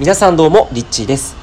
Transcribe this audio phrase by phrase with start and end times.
[0.00, 1.36] 皆さんどうもリッチーです、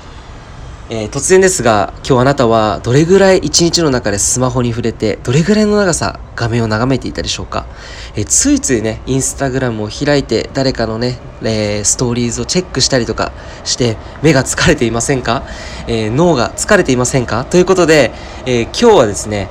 [0.90, 7.66] えー、突然ですが今日あなたはどれぐらい一日の中でスマホに触れてどれぐらいの長さ画面を眺めていたでしょうか、
[8.14, 13.32] えー、ついついねインスタグラムを開いて誰かのね、えー、ストーリーズをチェックしたりとか
[13.64, 15.44] して目が疲れていませんか、
[15.88, 17.46] え脳が疲れていませんか？
[17.46, 18.12] ということで、
[18.46, 19.48] え今日はですね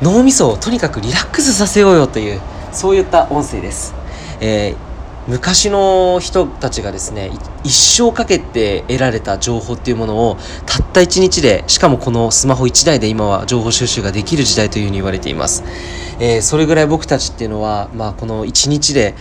[0.00, 2.40] 脳みそをとにかくリラックスさせようよという
[2.72, 3.94] そういった音声です、
[4.40, 4.87] えー
[5.28, 7.30] 昔の人たちがですね
[7.62, 15.64] 一生かけて得られた情報っていうものをたった一日でしかもこのスマホ一台で今は情報収集ができる時代というふうに言われています、
[16.18, 19.14] えー、それぐらい僕たちっていうのは、まあ、この一日で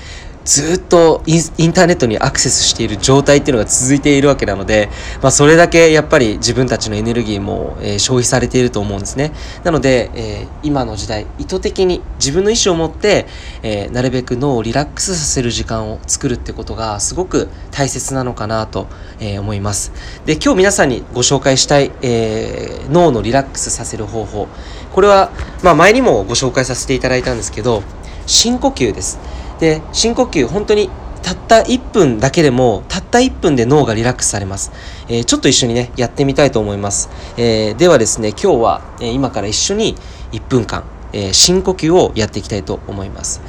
[0.48, 1.36] ずっとイ
[1.68, 4.88] ンターネットにアクセスしている状態っていうのが続いているわけなので、
[5.22, 9.34] まあ、それだけやっぱり自分たちのエネルギーも、えー、消費されていると思うんですね。
[9.66, 13.28] なので、えー、今の時代意図的に自分の意思を持って、
[13.62, 18.88] えー、なるべく脳をリラックスさせる時間を作るってことがすごく大切なのかなと、
[19.20, 19.92] え思います。
[20.26, 24.48] で今日皆さんにご紹介したい、え脳のリラックスさせる方法。
[24.94, 25.32] これは、
[25.64, 27.84] まあ、前にもご紹介させていただいたんですけど
[28.26, 29.20] 深呼吸です。
[29.60, 30.90] で深呼吸本当に
[31.28, 34.72] たった1分だけでもたった1分で脳がリラックスされます、
[35.10, 39.96] えー、ちょっと一緒にねやってみたいと思います、えー、ではですね今日は、え、今から一緒に
[40.32, 43.42] 1分間、え深呼吸をやっていきたいと思います。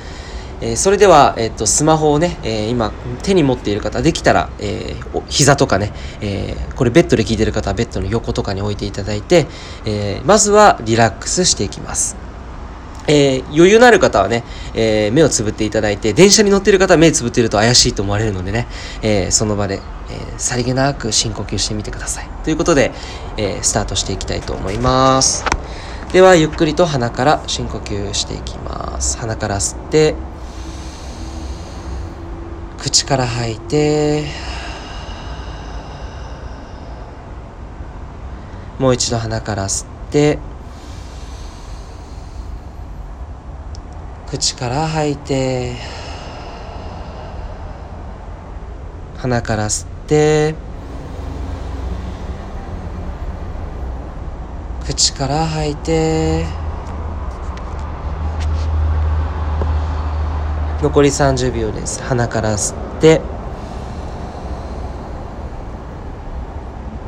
[0.61, 2.92] えそれでは、えっと、スマホをね、え今
[3.23, 9.47] 手に持っている方できたら、えー、膝とかね、えこれベッドで聞いてる方はベッドの横とかに置いていただいて、
[9.86, 12.28] えまずはリラックスしていきます。
[13.09, 18.69] えー、余裕のある方はね、えー、目をつぶっていただいて、電車に乗っている方は目つぶっていると怪しいと思われるのでね、
[19.03, 22.29] えー、その場で、えさりげなく深呼吸してみてください。
[22.45, 22.92] ということで、
[23.36, 25.45] えスタートしていきたいと思います。
[26.12, 29.19] では、ゆっくりと鼻から深呼吸していきます。
[29.19, 30.14] 鼻から吸って、
[32.79, 34.25] 口から吐いて、
[38.79, 40.39] もう一度鼻から吸って、
[44.30, 45.74] 口から吐いて
[49.16, 50.55] 鼻から吸って
[54.84, 56.44] 口から吐いて
[60.83, 62.02] 残り30秒です。
[62.02, 63.22] 鼻から吸って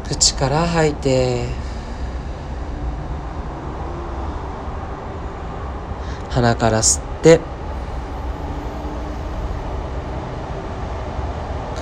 [0.08, 1.44] 口から吐いて
[6.30, 7.09] 鼻から吸って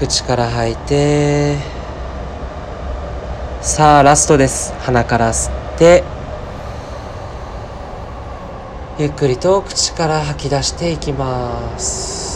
[0.01, 1.57] 口から吐いて
[3.61, 4.73] さあラストです。
[4.81, 6.03] 鼻から吸って
[8.99, 12.27] ゆっくりと口から吐き出していきます。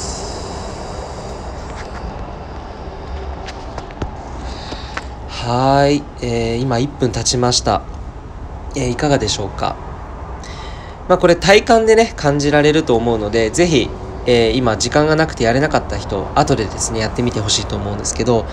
[5.28, 7.82] はい、えー、今1分経ちました、
[8.76, 9.91] えー、いかがでしょうか？
[11.08, 13.88] まあ、これ体感でね感じられると思うので是非、
[14.26, 18.46] えー、今時間がなくてやれなかった人後でですねやってみてほしいと思うんですけど、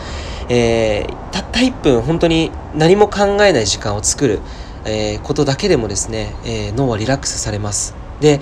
[0.50, 4.40] えー、たった1分本当に何も考えない時間を作る、
[4.86, 7.96] えー、ことだけでもですね、え脳はリラックスされます。
[8.20, 8.40] で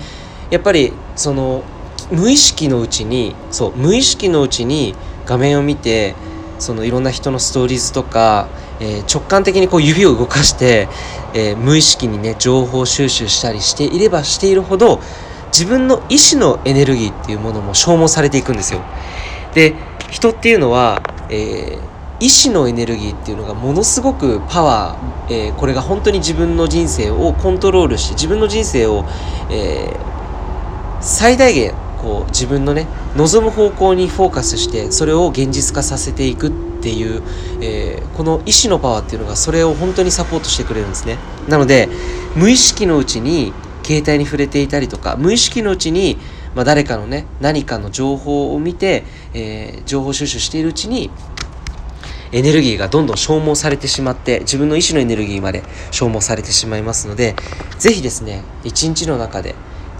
[0.50, 1.62] やっぱりその
[2.10, 4.94] 無意識のうちにそう無意識のうちに
[5.26, 6.14] 画面を見て
[6.58, 8.48] そのいろんな人のストーリーズとか
[8.80, 10.88] えー、直感的にこう指を動かして、
[11.34, 15.00] えー、無意識にね情報収集したりしていればしているほど
[15.48, 18.80] 自分の意思のエネルギーっていうものも消耗されていくんですよ。
[19.54, 19.74] で
[20.10, 29.04] 人っていうのは、えー、意志のエネルギーっていうのがものすごくパワー、えー、これが本当に自分の人生をコントロールして自分の人生を、
[29.50, 32.86] えー、最大限こう自分のね
[33.18, 37.22] 望む方向にフォーカスしてそれを現実化させていくっていう、
[37.60, 41.18] えー、この意志のパワーっていうのがそれを本当にサポートしてくれるんですね。
[41.48, 41.88] なので
[42.36, 43.52] 無意識のうちに
[43.82, 46.16] 携帯に触れていたりとか無意識のうちに、
[46.54, 49.02] まあ、誰かのね何かの情報を見て、
[49.34, 51.10] えー、情報収集しているうちに
[52.30, 57.34] エネルギーがどんどん消耗されてしまって自分の意志のエネルギーまで消耗されてしまいますので
[57.78, 59.54] 是非ですね一日の中で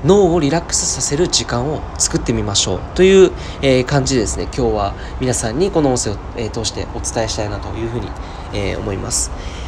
[0.05, 8.09] 脳をリラックスさせる時間を作ってみましょうという、え、感じですね今日は皆さんにこの音声を、え、通してお伝えしたいなというふうに、
[8.53, 9.68] え、思います。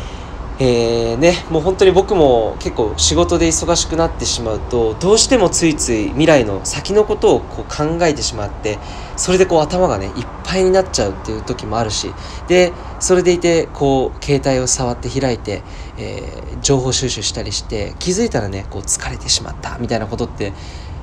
[0.62, 8.78] えー、ね、もう本当に僕も結構仕事で忙しくなってしまうとどうしてもついつい未来の先のことをこう考えてしまって
[9.16, 10.12] それでこう頭がねいっ
[10.44, 12.12] ぱいになっちゃうっていう時もあるし
[12.46, 15.62] でそれでいてこう携帯を触って開いて、
[15.96, 20.52] えー、情報収集したりして気づいたらねこう疲れてしまったみたいなことって、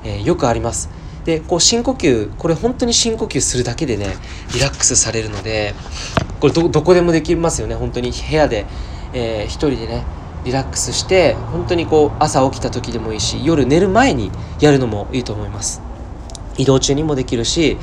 [0.03, 0.91] えー、よくあります。
[1.25, 4.15] でこう深呼吸これ本当に深呼吸するだけでね
[4.53, 5.73] リラックスされるので
[6.39, 8.65] これどどこでもできますよね本当に部屋で、
[9.13, 10.03] えー、一人でね
[10.45, 15.81] リラックスして本当にこう朝起きた時でもいいし夜寝る前にやるのもいいと思います。
[16.57, 17.77] 移動中にもできるし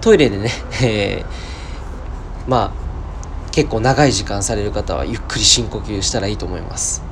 [0.00, 0.50] トイレでね、
[0.82, 7.02] えー、まあ結構長い時間される方はゆっくり深呼吸したらいいと思います。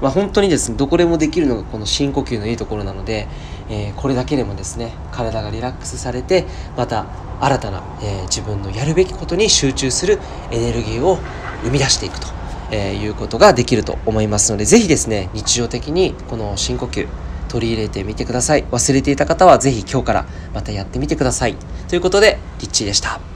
[0.00, 3.26] まあ、本当にですねどこでもできるのがこの深呼吸のいいところなので、
[3.68, 6.46] えー、これだけでもですね体がリラックスされて
[6.76, 7.06] また
[7.40, 10.20] 新たな、えー、自分のやるべきことに集中する
[10.52, 11.18] エネルギーを
[11.64, 12.28] 生み出していくと、
[12.70, 17.08] えー、いうことができると思いますので是非ですね日常的にこの深呼吸
[17.48, 18.64] 取り入れてみてください。
[18.64, 21.56] 忘れていた方は是非今日からまたやってみてください。
[21.88, 23.28] ということでリッチーでした。